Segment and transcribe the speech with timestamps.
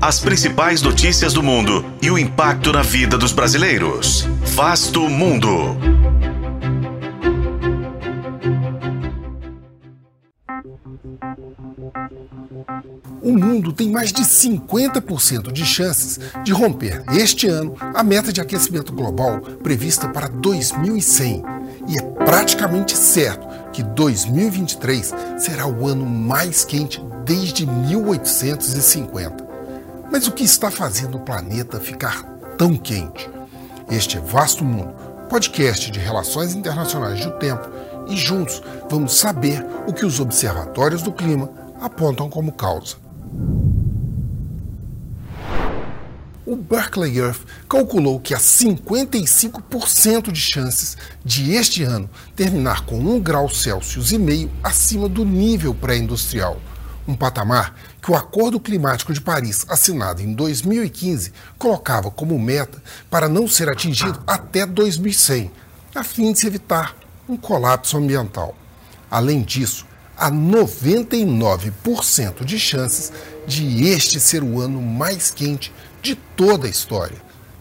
[0.00, 4.28] As principais notícias do mundo e o impacto na vida dos brasileiros.
[4.54, 5.76] Vasto Mundo.
[13.20, 18.40] O mundo tem mais de 50% de chances de romper este ano a meta de
[18.40, 21.42] aquecimento global prevista para 2100.
[21.88, 29.47] E é praticamente certo que 2023 será o ano mais quente desde 1850.
[30.10, 32.22] Mas o que está fazendo o planeta ficar
[32.56, 33.28] tão quente?
[33.90, 34.94] Este é Vasto Mundo,
[35.28, 37.68] podcast de relações internacionais do tempo,
[38.08, 42.96] e juntos vamos saber o que os observatórios do clima apontam como causa.
[46.46, 53.20] O Berkeley Earth calculou que há 55% de chances de este ano terminar com 1
[53.20, 56.58] grau Celsius e meio acima do nível pré-industrial,
[57.08, 63.28] um patamar que o Acordo Climático de Paris, assinado em 2015, colocava como meta para
[63.28, 65.50] não ser atingido até 2100,
[65.94, 66.94] a fim de se evitar
[67.26, 68.54] um colapso ambiental.
[69.10, 73.10] Além disso, há 99% de chances
[73.46, 75.72] de este ser o ano mais quente
[76.02, 77.16] de toda a história,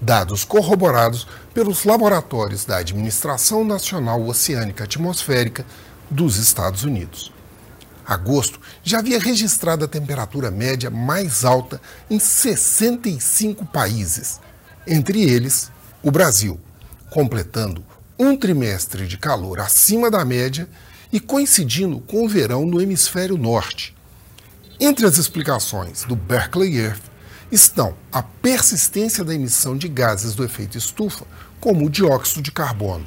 [0.00, 5.66] dados corroborados pelos laboratórios da Administração Nacional Oceânica Atmosférica
[6.08, 7.32] dos Estados Unidos.
[8.06, 14.40] Agosto já havia registrado a temperatura média mais alta em 65 países,
[14.86, 15.70] entre eles
[16.02, 16.58] o Brasil,
[17.10, 17.84] completando
[18.18, 20.68] um trimestre de calor acima da média
[21.12, 23.94] e coincidindo com o verão no hemisfério norte.
[24.80, 27.02] Entre as explicações do Berkeley Earth
[27.52, 31.26] estão a persistência da emissão de gases do efeito estufa,
[31.60, 33.06] como o dióxido de carbono.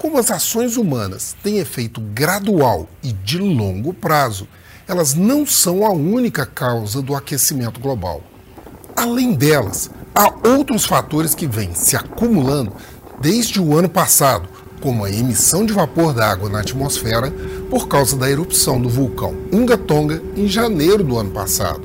[0.00, 4.48] Como as ações humanas têm efeito gradual e de longo prazo,
[4.88, 8.22] elas não são a única causa do aquecimento global.
[8.96, 12.72] Além delas, há outros fatores que vêm se acumulando
[13.20, 14.48] desde o ano passado,
[14.80, 17.30] como a emissão de vapor d'água na atmosfera
[17.68, 21.82] por causa da erupção do vulcão Unga Tonga em janeiro do ano passado.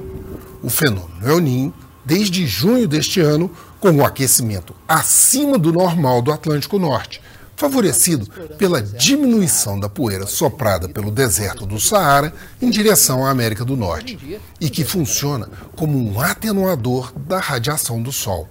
[0.64, 1.74] O fenômeno El Niño,
[2.06, 7.22] desde junho deste ano, com o aquecimento acima do normal do Atlântico Norte,
[7.56, 8.28] favorecido
[8.58, 14.40] pela diminuição da poeira soprada pelo deserto do Saara em direção à América do Norte,
[14.60, 18.48] e que funciona como um atenuador da radiação do Sol.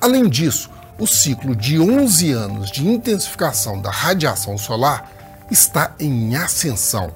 [0.00, 7.12] Além disso, o ciclo de 11 anos de intensificação da radiação solar está em ascensão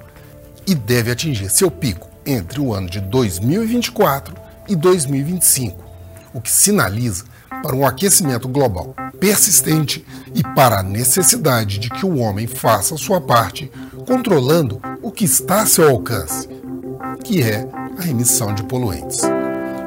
[0.67, 4.35] e deve atingir seu pico entre o ano de 2024
[4.67, 5.83] e 2025,
[6.33, 7.25] o que sinaliza
[7.61, 13.21] para um aquecimento global persistente e para a necessidade de que o homem faça sua
[13.21, 13.71] parte,
[14.07, 16.47] controlando o que está a seu alcance,
[17.23, 17.67] que é
[17.97, 19.21] a emissão de poluentes.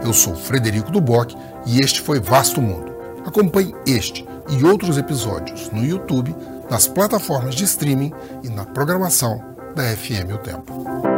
[0.03, 1.35] Eu sou Frederico Duboc
[1.67, 2.93] e este foi Vasto Mundo.
[3.27, 6.35] Acompanhe este e outros episódios no YouTube,
[6.71, 8.13] nas plataformas de streaming
[8.43, 9.43] e na programação
[9.75, 11.18] da FM O Tempo.